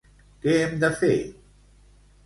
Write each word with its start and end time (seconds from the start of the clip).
Què 0.45 0.55
hem 0.61 0.73
de 0.85 0.91
fer? 1.03 1.13